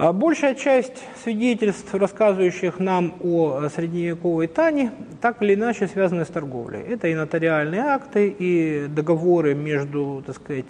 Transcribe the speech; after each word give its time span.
А 0.00 0.12
большая 0.12 0.54
часть 0.54 1.02
свидетельств, 1.24 1.92
рассказывающих 1.92 2.78
нам 2.78 3.14
о 3.20 3.68
средневековой 3.68 4.46
Тане, 4.46 4.92
так 5.20 5.42
или 5.42 5.56
иначе 5.56 5.88
связаны 5.88 6.24
с 6.24 6.28
торговлей. 6.28 6.82
Это 6.82 7.08
и 7.08 7.16
нотариальные 7.16 7.80
акты, 7.80 8.28
и 8.28 8.86
договоры 8.86 9.56
между, 9.56 10.22
так 10.24 10.36
сказать, 10.36 10.66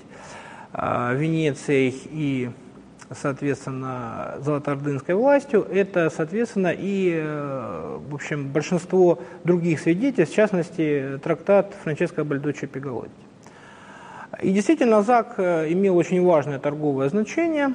а, 0.73 1.13
Венецией 1.13 1.95
и, 2.11 2.49
соответственно, 3.11 4.37
Золотоордынской 4.41 5.15
властью. 5.15 5.67
Это, 5.71 6.09
соответственно, 6.09 6.73
и, 6.75 7.13
э, 7.15 7.99
в 8.09 8.15
общем, 8.15 8.49
большинство 8.49 9.19
других 9.45 9.81
свидетельств, 9.81 10.33
в 10.33 10.37
частности, 10.37 11.21
трактат 11.23 11.75
Франческо 11.83 12.25
Бальдочи 12.25 12.67
Пигалотти. 12.67 13.13
И 14.41 14.55
действительно, 14.55 15.03
ЗАГ 15.03 15.35
э, 15.37 15.73
имел 15.73 15.99
очень 15.99 16.25
важное 16.25 16.59
торговое 16.59 17.11
значение. 17.11 17.75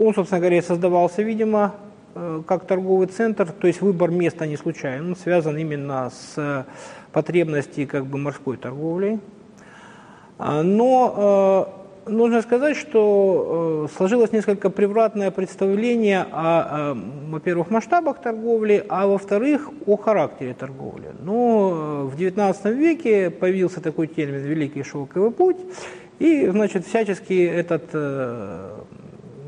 Он, 0.00 0.14
собственно 0.14 0.40
говоря, 0.40 0.62
создавался, 0.62 1.20
видимо, 1.20 1.74
э, 2.14 2.42
как 2.46 2.64
торговый 2.64 3.06
центр, 3.06 3.52
то 3.52 3.66
есть 3.66 3.82
выбор 3.82 4.10
места 4.10 4.46
не 4.46 4.56
случайен, 4.56 5.10
он 5.10 5.14
связан 5.16 5.58
именно 5.58 6.10
с 6.10 6.38
э, 6.38 6.64
потребностью 7.12 7.86
как 7.86 8.06
бы 8.06 8.16
морской 8.16 8.56
торговлей. 8.56 9.20
А, 10.38 10.62
но 10.62 11.74
э, 12.06 12.10
нужно 12.10 12.40
сказать, 12.40 12.78
что 12.78 13.90
сложилось 13.94 14.32
несколько 14.32 14.70
превратное 14.70 15.30
представление 15.30 16.24
о, 16.32 16.96
во-первых, 17.28 17.68
масштабах 17.68 18.22
торговли, 18.22 18.82
а 18.88 19.06
во-вторых, 19.06 19.68
о 19.84 19.98
характере 19.98 20.54
торговли. 20.54 21.10
Но 21.20 22.06
в 22.10 22.16
XIX 22.18 22.72
веке 22.72 23.28
появился 23.28 23.82
такой 23.82 24.06
термин 24.06 24.40
«Великий 24.40 24.82
шелковый 24.82 25.30
путь», 25.30 25.58
и, 26.18 26.46
значит, 26.46 26.86
всячески 26.86 27.46
этот 27.46 27.94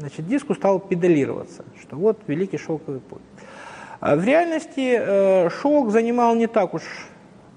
значит, 0.03 0.27
диску 0.27 0.55
стал 0.55 0.81
педалироваться, 0.81 1.65
что 1.81 1.97
вот 1.97 2.19
великий 2.27 2.59
шелковый 2.59 3.01
путь. 3.01 3.23
А 4.01 4.17
в 4.17 4.25
реальности 4.25 4.97
э, 4.99 5.49
шелк 5.49 5.91
занимал 5.91 6.35
не 6.35 6.49
так 6.49 6.75
уж 6.75 6.83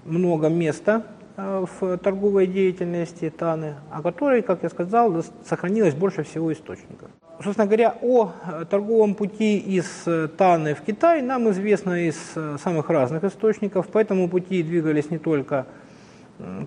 много 0.06 0.48
места 0.48 1.02
э, 1.38 1.66
в 1.80 1.98
торговой 1.98 2.46
деятельности 2.46 3.32
Таны, 3.32 3.78
о 3.92 4.04
которой, 4.04 4.44
как 4.44 4.62
я 4.62 4.70
сказал, 4.70 5.24
сохранилось 5.44 5.96
больше 5.96 6.22
всего 6.22 6.54
источников. 6.54 7.10
Собственно 7.44 7.66
говоря, 7.66 7.96
о 8.04 8.30
э, 8.30 8.66
торговом 8.70 9.16
пути 9.16 9.58
из 9.58 10.08
Таны 10.38 10.76
в 10.76 10.82
Китай 10.82 11.24
нам 11.24 11.50
известно 11.50 12.08
из 12.08 12.16
самых 12.62 12.92
разных 12.92 13.24
источников. 13.24 13.88
По 13.88 13.98
этому 13.98 14.30
пути 14.30 14.62
двигались 14.62 15.10
не 15.10 15.18
только 15.18 15.66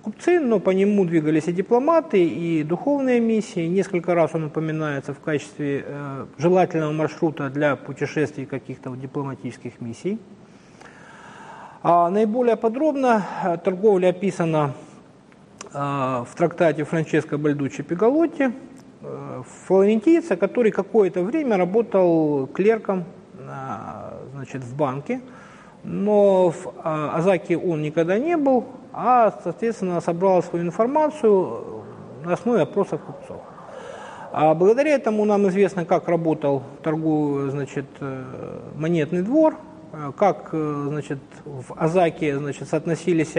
купцы, 0.02 0.40
но 0.40 0.60
по 0.60 0.70
нему 0.70 1.04
двигались 1.04 1.48
и 1.48 1.52
дипломаты, 1.52 2.24
и 2.24 2.62
духовные 2.62 3.20
миссии. 3.20 3.66
Несколько 3.66 4.14
раз 4.14 4.34
он 4.34 4.44
упоминается 4.44 5.12
в 5.12 5.20
качестве 5.20 5.84
э, 5.86 6.26
желательного 6.38 6.92
маршрута 6.92 7.50
для 7.50 7.76
путешествий 7.76 8.46
каких-то 8.46 8.94
дипломатических 8.96 9.80
миссий. 9.80 10.18
А 11.80 12.10
наиболее 12.10 12.56
подробно 12.56 13.24
э, 13.44 13.56
торговля 13.58 14.08
описана 14.08 14.72
э, 15.72 15.78
в 15.78 16.28
трактате 16.36 16.82
Франческо 16.82 17.38
Бальдуччи 17.38 17.84
Пигалотти, 17.84 18.52
э, 19.00 19.42
флорентийца, 19.66 20.36
который 20.36 20.72
какое-то 20.72 21.22
время 21.22 21.56
работал 21.56 22.48
клерком 22.48 23.04
значит, 24.34 24.62
в 24.62 24.76
банке, 24.76 25.20
но 25.84 26.50
в 26.50 26.74
Азаке 26.82 27.56
он 27.56 27.80
никогда 27.80 28.18
не 28.18 28.36
был, 28.36 28.66
а, 28.92 29.32
соответственно, 29.42 30.00
собрала 30.00 30.42
свою 30.42 30.64
информацию 30.64 31.84
на 32.24 32.32
основе 32.32 32.62
опросов 32.62 33.00
купцов. 33.00 33.40
А 34.32 34.54
благодаря 34.54 34.94
этому 34.94 35.24
нам 35.24 35.48
известно, 35.48 35.84
как 35.84 36.08
работал 36.08 36.62
торговый, 36.82 37.50
значит, 37.50 37.86
э, 38.00 38.60
монетный 38.76 39.22
двор, 39.22 39.56
э, 39.92 40.12
как 40.16 40.50
э, 40.52 40.86
значит, 40.88 41.18
в 41.44 41.72
Азаке 41.76 42.38
значит, 42.38 42.68
соотносились 42.68 43.34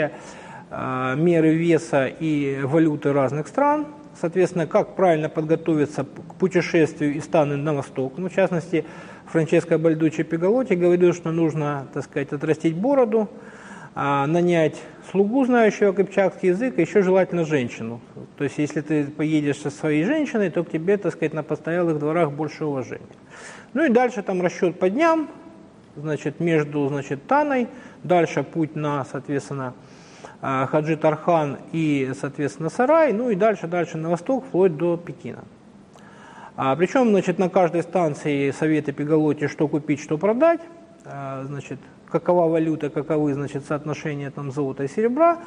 меры 0.71 1.55
веса 1.55 2.05
и 2.05 2.61
валюты 2.63 3.11
разных 3.11 3.47
стран, 3.47 3.87
соответственно, 4.19 4.67
как 4.67 4.95
правильно 4.95 5.27
подготовиться 5.27 6.03
к 6.03 6.35
путешествию 6.35 7.15
из 7.15 7.25
Таны 7.25 7.57
на 7.57 7.73
восток. 7.73 8.13
Ну, 8.17 8.29
в 8.29 8.35
частности, 8.35 8.85
Франческо 9.25 9.79
Бальдуччи 9.79 10.21
Пигалотти 10.21 10.73
говорил, 10.73 11.13
что 11.13 11.31
нужно, 11.31 11.87
так 11.91 12.03
сказать, 12.03 12.31
отрастить 12.33 12.75
бороду, 12.75 13.29
нанять 13.99 14.81
слугу, 15.11 15.45
знающего 15.45 15.91
кыпчакский 15.91 16.49
язык, 16.49 16.77
и 16.77 16.81
еще 16.81 17.01
желательно 17.01 17.43
женщину. 17.43 17.99
То 18.37 18.45
есть, 18.45 18.57
если 18.57 18.81
ты 18.81 19.05
поедешь 19.05 19.57
со 19.57 19.69
своей 19.69 20.03
женщиной, 20.03 20.49
то 20.49 20.63
к 20.63 20.69
тебе, 20.69 20.97
так 20.97 21.13
сказать, 21.13 21.33
на 21.33 21.43
постоялых 21.43 21.99
дворах 21.99 22.31
больше 22.31 22.65
уважения. 22.65 23.05
Ну 23.73 23.85
и 23.85 23.89
дальше 23.89 24.21
там 24.23 24.41
расчет 24.41 24.79
по 24.79 24.89
дням, 24.89 25.29
значит, 25.95 26.39
между, 26.39 26.87
значит, 26.87 27.27
Таной, 27.27 27.67
дальше 28.03 28.43
путь 28.43 28.75
на, 28.75 29.05
соответственно, 29.05 29.73
а, 30.41 30.65
Хаджи 30.67 30.95
Тархан 30.95 31.57
и, 31.71 32.11
соответственно, 32.19 32.69
Сарай, 32.69 33.13
ну 33.13 33.29
и 33.29 33.35
дальше, 33.35 33.67
дальше 33.67 33.97
на 33.97 34.09
восток, 34.09 34.45
вплоть 34.45 34.77
до 34.77 34.97
Пекина. 34.97 35.43
А, 36.55 36.75
причем, 36.75 37.09
значит, 37.09 37.39
на 37.39 37.49
каждой 37.49 37.83
станции 37.83 38.51
советы 38.51 38.91
Пегалоти, 38.91 39.47
что 39.47 39.67
купить, 39.67 40.01
что 40.01 40.17
продать, 40.17 40.61
а, 40.61 40.78
значит, 41.03 41.79
какова 42.11 42.47
валюта, 42.47 42.89
каковы 42.89 43.33
значит, 43.33 43.65
соотношения 43.65 44.31
там, 44.31 44.51
золота 44.51 44.83
и 44.83 44.87
серебра. 44.87 45.39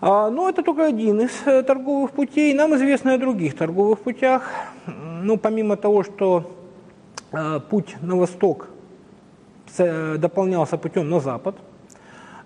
А, 0.00 0.30
но 0.30 0.48
это 0.48 0.62
только 0.62 0.86
один 0.86 1.20
из 1.20 1.30
э, 1.46 1.62
торговых 1.62 2.10
путей. 2.10 2.52
Нам 2.52 2.74
известно 2.76 3.14
о 3.14 3.18
других 3.18 3.56
торговых 3.56 4.00
путях. 4.00 4.50
Ну, 5.22 5.38
помимо 5.38 5.76
того, 5.76 6.02
что 6.02 6.54
э, 7.32 7.60
путь 7.70 7.96
на 8.02 8.16
восток 8.16 8.68
э, 9.78 10.16
дополнялся 10.18 10.76
путем 10.76 11.08
на 11.08 11.20
запад, 11.20 11.56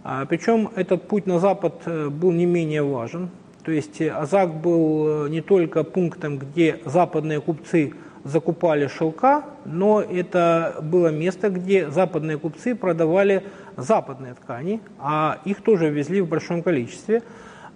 а, 0.05 0.25
причем 0.27 0.71
этот 0.77 1.09
путь 1.09 1.27
на 1.27 1.41
запад 1.41 1.83
был 1.87 2.31
не 2.31 2.47
менее 2.47 2.83
важен. 2.83 3.31
То 3.65 3.73
есть 3.73 4.01
Азак 4.01 4.55
был 4.55 5.27
не 5.27 5.43
только 5.43 5.85
пунктом, 5.85 6.39
где 6.39 6.81
западные 6.87 7.41
купцы 7.41 7.93
закупали 8.25 8.87
шелка, 8.87 9.45
но 9.65 10.01
это 10.01 10.77
было 10.83 11.09
место, 11.09 11.49
где 11.49 11.91
западные 11.91 12.39
купцы 12.39 12.75
продавали 12.75 13.45
западные 13.77 14.35
ткани, 14.35 14.81
а 14.99 15.39
их 15.45 15.63
тоже 15.63 15.89
везли 15.91 16.21
в 16.21 16.29
большом 16.29 16.63
количестве. 16.63 17.23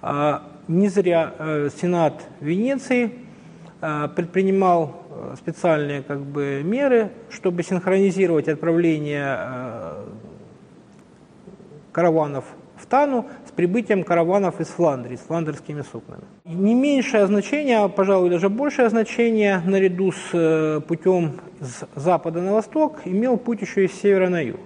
А, 0.03 0.43
не 0.69 0.88
зря 0.88 1.34
э, 1.38 1.69
Сенат 1.81 2.22
Венеции 2.41 3.12
э, 3.81 4.09
предпринимал 4.15 5.03
э, 5.10 5.34
специальные 5.38 6.03
как 6.03 6.21
бы, 6.21 6.62
меры, 6.62 7.11
чтобы 7.31 7.62
синхронизировать 7.62 8.49
отправление 8.49 9.38
караванов 11.93 12.44
в 12.91 13.25
с 13.47 13.53
прибытием 13.53 14.05
караванов 14.05 14.61
из 14.61 14.69
Фландрии, 14.69 15.17
с 15.17 15.21
фландерскими 15.21 15.83
сукнами. 15.83 16.22
Не 16.45 16.75
меньшее 16.75 17.27
значение, 17.27 17.78
а, 17.78 17.89
пожалуй, 17.89 18.31
даже 18.31 18.49
большее 18.49 18.89
значение, 18.89 19.62
наряду 19.65 20.12
с 20.12 20.31
э, 20.33 20.81
путем 20.87 21.41
с 21.61 21.84
запада 21.94 22.41
на 22.41 22.53
восток, 22.53 23.00
имел 23.05 23.37
путь 23.37 23.62
еще 23.62 23.84
из 23.84 23.93
севера 23.93 24.28
на 24.28 24.41
юг, 24.41 24.61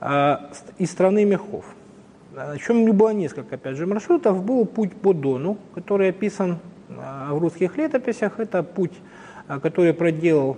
а, 0.00 0.50
из 0.78 0.90
страны 0.90 1.24
мехов. 1.24 1.64
Причем 2.52 2.84
не 2.84 2.92
было 2.92 3.12
несколько, 3.12 3.56
опять 3.56 3.76
же, 3.76 3.86
маршрутов. 3.86 4.44
Был 4.44 4.64
путь 4.64 4.92
по 4.92 5.12
Дону, 5.12 5.56
который 5.74 6.10
описан 6.10 6.58
а, 6.90 7.34
в 7.34 7.38
русских 7.38 7.76
летописях. 7.76 8.38
Это 8.38 8.62
путь, 8.62 8.92
который 9.62 9.92
проделал 9.92 10.56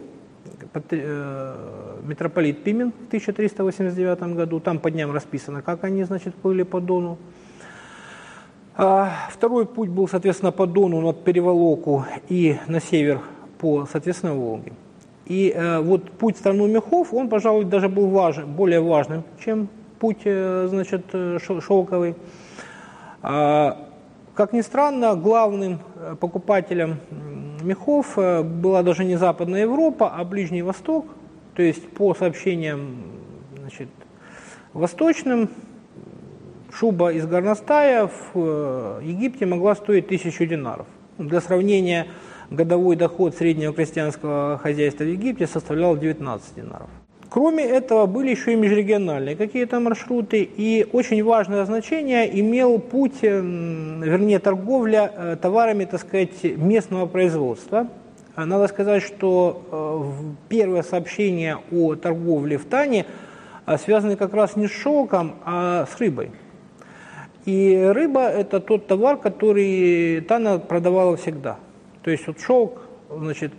митрополит 0.75 2.63
Пимен 2.63 2.93
в 2.93 3.07
1389 3.09 4.23
году. 4.35 4.61
Там 4.61 4.79
по 4.79 4.91
дням 4.91 5.13
расписано, 5.13 5.63
как 5.63 5.85
они, 5.85 6.05
значит, 6.05 6.35
плыли 6.35 6.63
по 6.63 6.81
Дону. 6.81 7.19
А 8.77 9.29
второй 9.31 9.67
путь 9.67 9.91
был, 9.91 10.09
соответственно, 10.09 10.53
по 10.53 10.67
Дону 10.67 11.01
над 11.01 11.25
Переволоку 11.25 12.07
и 12.29 12.57
на 12.67 12.81
север 12.81 13.21
по, 13.59 13.87
соответственно, 13.91 14.35
Волге. 14.35 14.73
И 15.27 15.53
э, 15.55 15.81
вот 15.81 16.11
путь 16.13 16.37
в 16.37 16.39
страну 16.39 16.67
мехов, 16.67 17.13
он, 17.13 17.29
пожалуй, 17.29 17.65
даже 17.65 17.89
был 17.89 18.09
важен, 18.09 18.47
более 18.47 18.81
важным, 18.81 19.23
чем 19.45 19.69
путь, 19.99 20.23
э, 20.25 20.67
значит, 20.69 21.05
э, 21.13 21.39
шелковый. 21.41 22.15
А, 23.23 23.90
как 24.41 24.55
ни 24.55 24.63
странно, 24.63 25.17
главным 25.17 25.81
э, 25.97 26.17
покупателем 26.19 26.97
мехов 27.63 28.15
э, 28.17 28.43
была 28.43 28.83
даже 28.83 29.05
не 29.05 29.17
Западная 29.17 29.61
Европа, 29.61 30.15
а 30.17 30.25
Ближний 30.25 30.63
Восток. 30.63 31.09
То 31.55 31.63
есть 31.63 31.87
по 31.91 32.15
сообщениям 32.15 33.03
значит, 33.59 33.91
восточным, 34.73 35.51
шуба 36.73 37.13
из 37.13 37.27
горностая 37.27 38.07
в 38.07 38.31
э, 38.35 39.01
Египте 39.03 39.45
могла 39.45 39.75
стоить 39.75 40.09
тысячу 40.09 40.47
динаров. 40.47 40.87
Для 41.19 41.43
сравнения, 41.43 42.07
годовой 42.49 42.97
доход 42.97 43.37
среднего 43.37 43.75
крестьянского 43.75 44.57
хозяйства 44.57 45.05
в 45.05 45.09
Египте 45.09 45.47
составлял 45.47 45.99
19 45.99 46.55
динаров. 46.55 46.89
Кроме 47.31 47.63
этого, 47.63 48.07
были 48.07 48.31
еще 48.31 48.55
и 48.55 48.57
межрегиональные 48.57 49.37
какие-то 49.37 49.79
маршруты, 49.79 50.43
и 50.43 50.85
очень 50.93 51.23
важное 51.23 51.65
значение 51.65 52.29
имел 52.41 52.81
путь, 52.81 53.23
вернее, 53.23 54.41
торговля 54.41 55.13
э, 55.15 55.37
товарами, 55.41 55.85
так 55.85 56.01
сказать, 56.01 56.43
местного 56.43 57.07
производства. 57.07 57.87
Надо 58.35 58.67
сказать, 58.67 59.05
что 59.05 60.13
первое 60.49 60.83
сообщение 60.83 61.59
о 61.71 61.95
торговле 61.95 62.59
в 62.59 62.65
Тане 62.65 63.07
связаны 63.79 64.17
как 64.17 64.35
раз 64.35 64.57
не 64.57 64.67
с 64.67 64.73
шелком, 64.73 65.37
а 65.45 65.87
с 65.87 66.01
рыбой. 66.01 66.31
И 67.45 67.77
рыба– 67.93 68.23
это 68.29 68.61
тот 68.61 68.87
товар, 68.87 69.19
который 69.19 70.21
Тана 70.23 70.59
продавала 70.59 71.17
всегда. 71.17 71.59
То 72.03 72.11
есть 72.11 72.27
вот 72.27 72.41
шелк, 72.41 72.83
значит, 73.11 73.53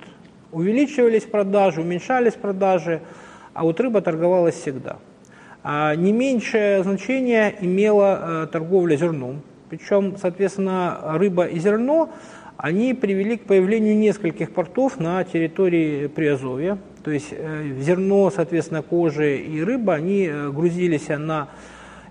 увеличивались 0.51 1.23
продажи, 1.23 1.81
уменьшались 1.81 2.33
продажи, 2.33 3.01
а 3.53 3.63
вот 3.63 3.79
рыба 3.79 4.01
торговалась 4.01 4.55
всегда. 4.55 4.97
А 5.63 5.95
не 5.95 6.11
меньшее 6.11 6.83
значение 6.83 7.55
имела 7.61 8.43
э, 8.43 8.47
торговля 8.51 8.95
зерном. 8.95 9.41
Причем, 9.69 10.17
соответственно, 10.17 10.99
рыба 11.13 11.45
и 11.45 11.59
зерно, 11.59 12.09
они 12.57 12.93
привели 12.93 13.37
к 13.37 13.45
появлению 13.45 13.97
нескольких 13.97 14.53
портов 14.53 14.99
на 14.99 15.23
территории 15.23 16.07
Приазовья. 16.07 16.77
То 17.03 17.11
есть 17.11 17.29
э, 17.31 17.75
зерно, 17.79 18.31
соответственно, 18.31 18.81
кожи 18.81 19.37
и 19.37 19.63
рыба, 19.63 19.95
они 19.95 20.27
э, 20.27 20.49
грузились 20.49 21.09
на 21.09 21.49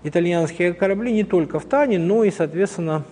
итальянские 0.03 0.73
корабли 0.73 1.11
не 1.11 1.23
только 1.23 1.59
в 1.59 1.65
Тане, 1.65 1.99
но 1.99 2.23
и, 2.23 2.31
соответственно, 2.31 3.03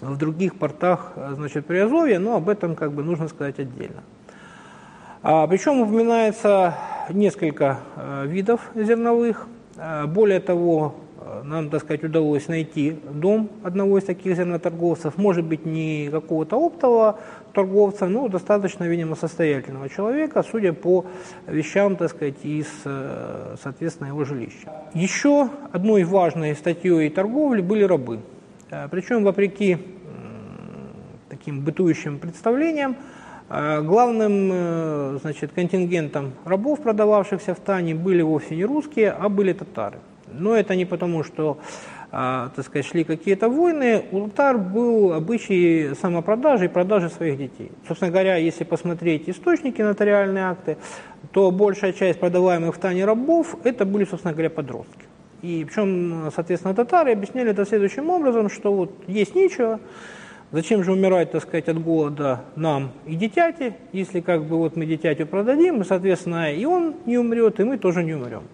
в 0.00 0.16
других 0.16 0.56
портах 0.56 1.12
значит, 1.34 1.66
Приазовья, 1.66 2.18
но 2.18 2.36
об 2.36 2.48
этом 2.48 2.74
как 2.74 2.92
бы 2.92 3.02
нужно 3.02 3.28
сказать 3.28 3.58
отдельно. 3.58 4.02
А, 5.22 5.46
причем 5.46 5.80
упоминается 5.80 6.74
несколько 7.10 7.80
а, 7.96 8.24
видов 8.24 8.60
зерновых. 8.74 9.46
А, 9.76 10.06
более 10.06 10.40
того, 10.40 10.94
а, 11.18 11.42
нам, 11.42 11.70
так 11.70 11.82
сказать, 11.82 12.04
удалось 12.04 12.48
найти 12.48 12.98
дом 13.10 13.50
одного 13.62 13.98
из 13.98 14.04
таких 14.04 14.36
зерноторговцев, 14.36 15.16
может 15.18 15.44
быть, 15.44 15.66
не 15.66 16.08
какого-то 16.10 16.56
оптового 16.56 17.18
торговца, 17.52 18.06
но 18.06 18.28
достаточно, 18.28 18.84
видимо, 18.84 19.16
состоятельного 19.16 19.88
человека, 19.88 20.42
судя 20.42 20.72
по 20.72 21.06
вещам, 21.46 21.96
так 21.96 22.10
сказать, 22.10 22.44
из, 22.44 22.68
э, 22.84 23.56
соответственно, 23.62 24.08
его 24.08 24.24
жилища. 24.24 24.72
Еще 24.94 25.48
одной 25.72 26.04
важной 26.04 26.54
статьей 26.54 27.10
торговли 27.10 27.60
были 27.60 27.84
рабы. 27.84 28.20
Э, 28.70 28.88
Причем, 28.90 29.24
вопреки 29.24 29.78
таким 31.28 31.60
бытующим 31.60 32.18
представлениям, 32.18 32.92
э, 32.92 33.15
главным 33.48 35.18
значит, 35.20 35.52
контингентом 35.52 36.32
рабов, 36.44 36.80
продававшихся 36.80 37.54
в 37.54 37.60
Тане, 37.60 37.94
были 37.94 38.22
вовсе 38.22 38.56
не 38.56 38.64
русские, 38.64 39.10
а 39.10 39.28
были 39.28 39.52
татары. 39.52 39.98
Но 40.32 40.54
это 40.54 40.74
не 40.74 40.84
потому, 40.84 41.22
что 41.22 41.58
а, 42.12 42.50
так 42.54 42.64
сказать, 42.64 42.86
шли 42.86 43.04
какие-то 43.04 43.48
войны, 43.48 44.04
у 44.12 44.28
татар 44.28 44.58
был 44.58 45.12
обычай 45.12 45.90
самопродажи 46.00 46.66
и 46.66 46.68
продажи 46.68 47.10
своих 47.10 47.36
детей. 47.36 47.72
Собственно 47.86 48.10
говоря, 48.10 48.36
если 48.36 48.64
посмотреть 48.64 49.28
источники 49.28 49.82
нотариальные 49.82 50.44
акты, 50.44 50.76
то 51.32 51.50
большая 51.50 51.92
часть 51.92 52.20
продаваемых 52.20 52.74
в 52.74 52.78
Тане 52.78 53.04
рабов 53.04 53.56
это 53.64 53.84
были, 53.84 54.04
собственно 54.04 54.32
говоря, 54.32 54.50
подростки. 54.50 55.04
И 55.42 55.66
причем, 55.68 56.30
соответственно, 56.34 56.74
татары 56.74 57.12
объясняли 57.12 57.50
это 57.50 57.66
следующим 57.66 58.08
образом, 58.08 58.48
что 58.48 58.72
вот 58.72 58.92
есть 59.06 59.34
нечего, 59.34 59.80
зачем 60.52 60.84
же 60.84 60.92
умирать, 60.92 61.32
так 61.32 61.42
сказать, 61.42 61.68
от 61.68 61.82
голода 61.82 62.40
нам 62.56 62.92
и 63.04 63.14
дитяти, 63.14 63.74
если 63.92 64.20
как 64.20 64.44
бы 64.44 64.56
вот 64.56 64.76
мы 64.76 64.86
дитятю 64.86 65.26
продадим, 65.26 65.80
и, 65.80 65.84
соответственно, 65.84 66.52
и 66.52 66.64
он 66.64 66.96
не 67.06 67.18
умрет, 67.18 67.60
и 67.60 67.64
мы 67.64 67.78
тоже 67.78 68.02
не 68.02 68.14
умрем. 68.14 68.44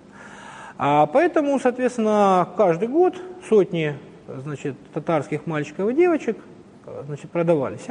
А 0.78 1.06
поэтому, 1.06 1.58
соответственно, 1.60 2.48
каждый 2.56 2.88
год 2.88 3.14
сотни 3.48 3.94
значит, 4.26 4.76
татарских 4.92 5.46
мальчиков 5.46 5.90
и 5.90 5.94
девочек 5.94 6.38
значит, 7.06 7.30
продавались. 7.30 7.86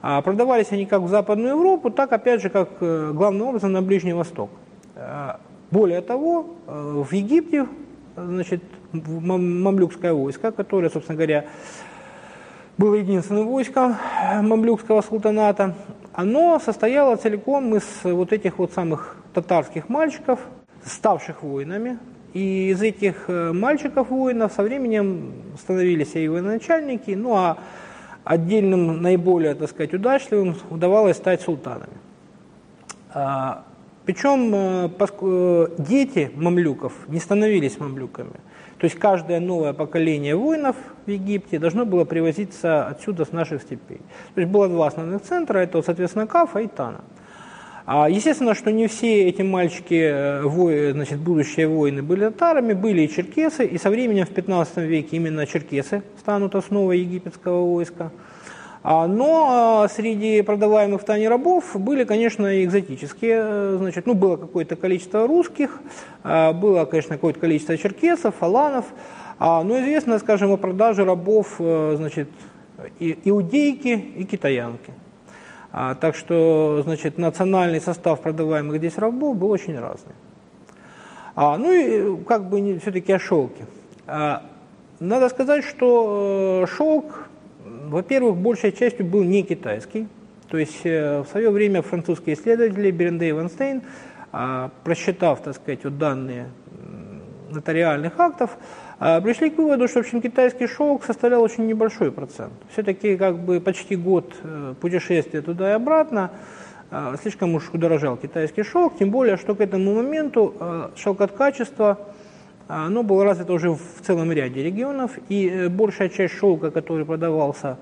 А 0.00 0.22
продавались 0.22 0.68
они 0.70 0.86
как 0.86 1.02
в 1.02 1.08
Западную 1.08 1.56
Европу, 1.56 1.90
так 1.90 2.12
опять 2.12 2.40
же, 2.40 2.50
как 2.50 2.68
э, 2.80 3.10
главным 3.12 3.48
образом 3.48 3.72
на 3.72 3.82
Ближний 3.82 4.12
Восток. 4.12 4.48
А, 4.94 5.40
более 5.72 6.00
того, 6.02 6.54
э, 6.66 7.02
в 7.04 7.12
Египте 7.12 7.66
значит, 8.16 8.62
мамлюкское 8.92 10.12
войско, 10.12 10.52
которое, 10.52 10.88
собственно 10.88 11.16
говоря, 11.16 11.46
было 12.78 12.94
единственным 12.94 13.48
войском 13.48 13.96
мамлюкского 14.40 15.02
султаната, 15.02 15.74
оно 16.12 16.58
состояло 16.58 17.16
целиком 17.16 17.76
из 17.76 17.84
вот 18.04 18.32
этих 18.32 18.58
вот 18.58 18.72
самых 18.72 19.16
татарских 19.34 19.88
мальчиков, 19.88 20.40
ставших 20.84 21.42
воинами. 21.42 21.98
И 22.34 22.68
из 22.70 22.82
этих 22.82 23.24
э, 23.28 23.52
мальчиков-воинов 23.52 24.52
со 24.52 24.62
временем 24.62 25.32
становились 25.58 26.14
и 26.14 26.28
военачальники, 26.28 27.12
ну 27.12 27.34
а 27.34 27.58
отдельным 28.22 29.00
наиболее, 29.00 29.54
так 29.54 29.70
сказать, 29.70 29.94
удачливым 29.94 30.54
удавалось 30.70 31.16
стать 31.16 31.40
султанами. 31.40 31.92
Причем 34.08 34.54
э, 34.54 34.88
э, 34.98 35.66
дети 35.76 36.30
мамлюков 36.34 36.94
не 37.08 37.20
становились 37.20 37.78
мамлюками. 37.78 38.40
То 38.78 38.84
есть 38.84 38.98
каждое 38.98 39.38
новое 39.38 39.74
поколение 39.74 40.34
воинов 40.34 40.76
в 41.04 41.10
Египте 41.10 41.58
должно 41.58 41.84
было 41.84 42.06
привозиться 42.06 42.86
отсюда, 42.86 43.26
с 43.26 43.32
наших 43.32 43.60
степей. 43.60 44.00
То 44.34 44.40
есть 44.40 44.50
было 44.50 44.66
два 44.66 44.86
основных 44.86 45.20
центра, 45.20 45.58
это, 45.58 45.82
соответственно, 45.82 46.26
Кафа 46.26 46.60
и 46.60 46.68
Тана. 46.68 47.04
А, 47.84 48.08
естественно, 48.08 48.54
что 48.54 48.72
не 48.72 48.86
все 48.86 49.28
эти 49.28 49.42
мальчики, 49.42 50.10
э, 50.10 50.92
значит, 50.94 51.18
будущие 51.18 51.68
воины 51.68 52.02
были 52.02 52.20
татарами, 52.30 52.72
были 52.72 53.02
и 53.02 53.10
черкесы, 53.10 53.66
и 53.66 53.76
со 53.76 53.90
временем 53.90 54.24
в 54.24 54.30
15 54.30 54.78
веке 54.78 55.16
именно 55.16 55.46
черкесы 55.46 56.02
станут 56.18 56.54
основой 56.54 57.00
египетского 57.00 57.74
войска. 57.74 58.10
А, 58.90 59.06
но 59.06 59.82
а, 59.82 59.88
среди 59.88 60.40
продаваемых 60.40 61.02
в 61.02 61.04
Тане 61.04 61.28
рабов 61.28 61.76
были, 61.76 62.04
конечно, 62.04 62.64
экзотические. 62.64 63.36
Э, 63.38 63.76
значит, 63.78 64.06
ну, 64.06 64.14
было 64.14 64.36
какое-то 64.38 64.76
количество 64.76 65.26
русских, 65.26 65.78
было, 66.24 66.86
конечно, 66.86 67.16
какое-то 67.16 67.38
количество 67.38 67.76
черкесов, 67.76 68.36
фаланов. 68.36 68.86
Но 69.38 69.78
известно, 69.80 70.18
скажем, 70.18 70.52
о 70.52 70.56
продаже 70.56 71.04
рабов 71.04 71.56
э, 71.58 71.96
значит, 71.98 72.30
иудейки 72.98 73.88
и 74.16 74.24
китаянки. 74.24 74.94
А, 75.70 75.94
так 75.94 76.16
что, 76.16 76.80
значит, 76.82 77.18
национальный 77.18 77.82
состав 77.82 78.22
продаваемых 78.22 78.78
здесь 78.78 78.96
рабов 78.96 79.36
был 79.36 79.50
очень 79.50 79.78
разный. 79.78 80.14
А, 81.34 81.58
ну 81.58 81.70
и 81.70 82.24
как 82.24 82.48
бы 82.48 82.78
все-таки 82.78 83.12
о 83.12 83.18
шелке. 83.18 83.66
А, 84.06 84.44
надо 84.98 85.28
сказать, 85.28 85.64
что 85.64 86.64
э, 86.64 86.74
шелк, 86.74 87.27
во-первых, 87.88 88.36
большей 88.36 88.72
частью 88.72 89.06
был 89.06 89.22
не 89.22 89.42
китайский. 89.42 90.08
То 90.48 90.58
есть 90.58 90.80
э, 90.84 91.20
в 91.20 91.26
свое 91.28 91.50
время 91.50 91.82
французские 91.82 92.34
исследователи 92.36 92.90
Беренде 92.90 93.28
и 93.28 93.32
Ванстейн, 93.32 93.82
а, 94.32 94.70
просчитав, 94.84 95.42
так 95.42 95.56
сказать, 95.56 95.84
вот 95.84 95.98
данные 95.98 96.48
нотариальных 97.50 98.18
актов, 98.18 98.56
а, 98.98 99.20
пришли 99.20 99.50
к 99.50 99.58
выводу, 99.58 99.88
что 99.88 100.00
в 100.00 100.04
общем, 100.04 100.20
китайский 100.20 100.66
шелк 100.66 101.04
составлял 101.04 101.42
очень 101.42 101.66
небольшой 101.66 102.12
процент. 102.12 102.52
Все-таки 102.72 103.16
как 103.16 103.38
бы 103.38 103.60
почти 103.60 103.96
год 103.96 104.34
э, 104.42 104.74
путешествия 104.80 105.40
туда 105.40 105.70
и 105.70 105.74
обратно 105.74 106.30
а, 106.90 107.14
слишком 107.20 107.54
уж 107.54 107.70
удорожал 107.72 108.16
китайский 108.16 108.62
шелк, 108.62 108.98
тем 108.98 109.10
более, 109.10 109.36
что 109.36 109.54
к 109.54 109.60
этому 109.60 109.94
моменту 109.94 110.54
а, 110.58 110.90
шелкоткачество 110.96 111.98
оно 112.68 113.02
было 113.02 113.24
развито 113.24 113.52
уже 113.52 113.70
в 113.70 114.00
целом 114.02 114.30
ряде 114.30 114.62
регионов, 114.62 115.18
и 115.28 115.48
э, 115.48 115.68
большая 115.68 116.08
часть 116.08 116.34
шелка, 116.34 116.70
который 116.70 117.04
продавался 117.04 117.78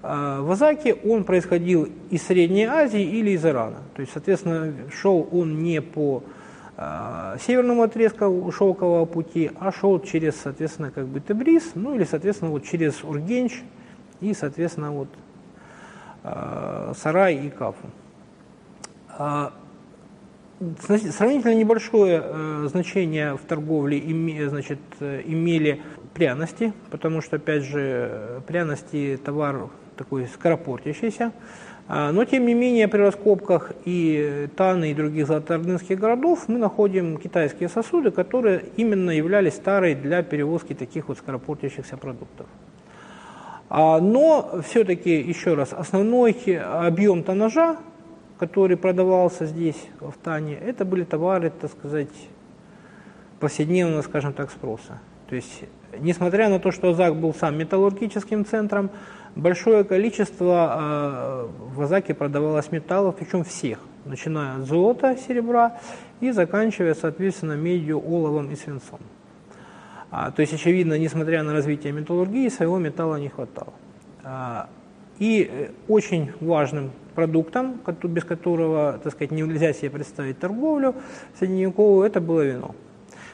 в 0.00 0.52
Азаке, 0.52 0.94
он 0.94 1.24
происходил 1.24 1.88
из 2.10 2.22
Средней 2.22 2.66
Азии 2.66 3.02
или 3.02 3.30
из 3.30 3.44
Ирана. 3.44 3.78
То 3.96 4.00
есть, 4.02 4.12
соответственно, 4.12 4.72
шел 4.92 5.28
он 5.32 5.58
не 5.58 5.82
по 5.82 6.22
а, 6.80 7.36
северному 7.40 7.82
отрезку 7.82 8.52
шелкового 8.52 9.04
пути, 9.04 9.50
а 9.58 9.72
шел 9.72 9.98
через, 9.98 10.36
соответственно, 10.36 10.92
как 10.92 11.08
бы 11.08 11.18
Тебрис, 11.18 11.72
ну 11.74 11.96
или, 11.96 12.04
соответственно, 12.04 12.52
вот 12.52 12.62
через 12.62 13.02
Ургенч 13.02 13.64
и, 14.20 14.32
соответственно, 14.32 14.92
вот 14.92 15.08
а, 16.22 16.92
Сарай 16.96 17.34
и 17.34 17.50
Кафу. 17.50 17.88
Сравнительно 20.80 21.54
небольшое 21.54 22.20
э, 22.24 22.66
значение 22.68 23.36
в 23.36 23.42
торговле 23.42 23.98
значит, 24.48 24.80
имели 25.00 25.82
пряности, 26.14 26.72
потому 26.90 27.22
что, 27.22 27.36
опять 27.36 27.62
же, 27.62 28.42
пряности 28.46 29.20
товар 29.24 29.68
такой 29.96 30.26
скоропортящийся. 30.26 31.32
А, 31.90 32.12
но, 32.12 32.24
тем 32.24 32.44
не 32.46 32.54
менее, 32.54 32.86
при 32.86 32.98
раскопках 32.98 33.72
и 33.86 34.48
Таны, 34.56 34.90
и 34.90 34.94
других 34.94 35.26
золотоордынских 35.26 35.98
городов 35.98 36.44
мы 36.46 36.58
находим 36.58 37.16
китайские 37.16 37.70
сосуды, 37.70 38.10
которые 38.10 38.64
именно 38.76 39.10
являлись 39.10 39.54
старой 39.54 39.94
для 39.94 40.22
перевозки 40.22 40.74
таких 40.74 41.08
вот 41.08 41.18
скоропортящихся 41.18 41.96
продуктов. 41.96 42.46
А, 43.70 44.00
но 44.00 44.60
все-таки, 44.66 45.18
еще 45.18 45.54
раз, 45.54 45.72
основной 45.72 46.32
объем 46.58 47.22
тоннажа, 47.22 47.76
который 48.38 48.76
продавался 48.76 49.46
здесь, 49.46 49.88
в 50.00 50.14
Тане, 50.22 50.54
это 50.54 50.84
были 50.84 51.04
товары, 51.04 51.50
так 51.50 51.70
сказать, 51.70 52.08
повседневного, 53.40 54.02
скажем 54.02 54.32
так, 54.32 54.50
спроса. 54.50 55.00
То 55.28 55.34
есть, 55.36 55.64
несмотря 55.98 56.48
на 56.48 56.58
то, 56.58 56.70
что 56.70 56.90
Азак 56.90 57.16
был 57.16 57.34
сам 57.34 57.58
металлургическим 57.58 58.44
центром, 58.44 58.90
большое 59.36 59.84
количество 59.84 61.48
в 61.74 61.82
Азаке 61.82 62.14
продавалось 62.14 62.72
металлов, 62.72 63.16
причем 63.16 63.44
всех, 63.44 63.80
начиная 64.04 64.56
от 64.56 64.66
золота, 64.66 65.16
серебра 65.16 65.78
и 66.20 66.30
заканчивая, 66.30 66.94
соответственно, 66.94 67.52
медью, 67.52 67.98
оловом 67.98 68.50
и 68.50 68.56
свинцом. 68.56 69.00
А, 70.10 70.30
то 70.30 70.40
есть, 70.40 70.54
очевидно, 70.54 70.98
несмотря 70.98 71.42
на 71.42 71.52
развитие 71.52 71.92
металлургии, 71.92 72.48
своего 72.48 72.78
металла 72.78 73.16
не 73.16 73.28
хватало. 73.28 73.74
А, 74.24 74.68
и 75.18 75.48
э, 75.50 75.68
очень 75.88 76.32
важным 76.40 76.92
продуктом, 77.18 77.80
без 78.04 78.22
которого, 78.22 79.00
так 79.02 79.12
сказать, 79.12 79.32
нельзя 79.32 79.72
себе 79.72 79.90
представить 79.90 80.38
торговлю 80.38 80.94
средневековую, 81.36 82.06
это 82.06 82.20
было 82.20 82.42
вино. 82.42 82.76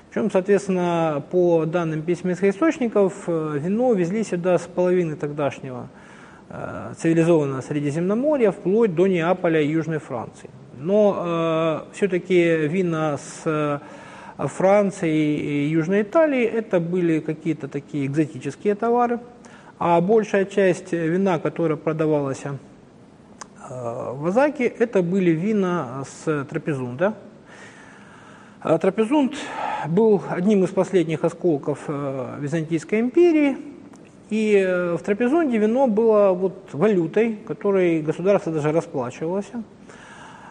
Причем, 0.08 0.30
соответственно, 0.30 1.22
по 1.30 1.66
данным 1.66 2.00
письменных 2.00 2.42
источников, 2.44 3.12
э, 3.26 3.58
вино 3.60 3.92
везли 3.92 4.24
сюда 4.24 4.56
с 4.56 4.62
половины 4.62 5.16
тогдашнего 5.16 5.88
э, 6.48 6.94
цивилизованного 6.96 7.60
Средиземноморья 7.60 8.52
вплоть 8.52 8.94
до 8.94 9.06
Неаполя 9.06 9.60
и 9.60 9.68
Южной 9.68 9.98
Франции. 9.98 10.48
Но 10.78 11.14
э, 11.18 11.92
все-таки 11.92 12.66
вина 12.66 13.18
с 13.18 13.80
Франции 14.38 15.36
и 15.36 15.68
Южной 15.68 16.02
Италии 16.02 16.44
это 16.44 16.80
были 16.80 17.20
какие-то 17.20 17.68
такие 17.68 18.06
экзотические 18.06 18.76
товары, 18.76 19.20
а 19.78 20.00
большая 20.00 20.46
часть 20.46 20.92
вина, 20.92 21.38
которая 21.38 21.76
продавалась 21.76 22.44
э, 22.44 22.52
в 23.68 24.26
Азаке, 24.26 24.66
это 24.66 25.02
были 25.02 25.30
вина 25.30 26.04
с 26.04 26.44
Трапезунда. 26.44 27.14
А 28.60 28.78
Трапезунд 28.78 29.34
был 29.88 30.22
одним 30.30 30.64
из 30.64 30.70
последних 30.70 31.22
осколков 31.24 31.80
э, 31.86 32.36
Византийской 32.40 33.00
империи, 33.00 33.58
и 34.30 34.54
э, 34.56 34.96
в 34.96 35.02
Трапезунде 35.02 35.58
вино 35.58 35.86
было 35.86 36.32
вот 36.32 36.70
валютой, 36.72 37.36
которой 37.46 38.00
государство 38.00 38.52
даже 38.52 38.72
расплачивалось. 38.72 39.50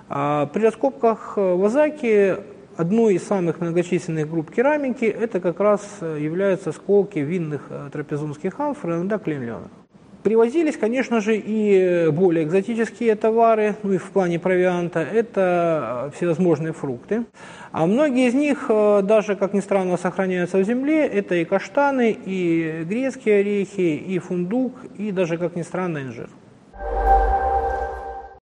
А 0.10 0.46
при 0.48 0.62
раскопках 0.62 1.38
в 1.38 1.66
Азаке 1.66 2.44
одной 2.78 3.16
из 3.16 3.24
самых 3.24 3.62
многочисленных 3.62 4.30
групп 4.30 4.52
керамики 4.52 5.06
это 5.06 5.40
как 5.40 5.60
раз 5.60 5.82
э, 6.02 6.18
являются 6.20 6.70
осколки 6.70 7.20
винных 7.20 7.64
э, 7.70 7.90
трапезунских 7.92 8.60
амфор, 8.60 8.92
иногда 8.92 9.18
клеймленных. 9.18 9.72
Привозились, 10.24 10.78
конечно 10.78 11.20
же, 11.20 11.36
и 11.36 12.10
более 12.12 12.46
экзотические 12.46 13.16
товары, 13.16 13.76
ну 13.84 13.92
и 13.92 13.98
в 13.98 14.10
плане 14.12 14.40
провианта, 14.40 15.02
это 15.02 16.08
э, 16.08 16.16
всевозможные 16.16 16.72
фрукты. 16.72 17.26
А 17.74 17.86
многие 17.86 18.30
из 18.30 18.34
них, 18.34 18.70
даже, 18.70 19.36
как 19.36 19.54
ни 19.54 19.60
странно, 19.60 19.98
сохраняются 19.98 20.60
в 20.60 20.64
земле. 20.64 21.06
Это 21.08 21.36
и 21.36 21.44
каштаны, 21.44 22.12
и 22.12 22.84
грецкие 22.88 23.40
орехи, 23.40 23.96
и 23.96 24.20
фундук, 24.20 24.74
и 24.98 25.12
даже, 25.12 25.38
как 25.38 25.56
ни 25.56 25.64
странно, 25.64 25.98
инжир. 25.98 26.30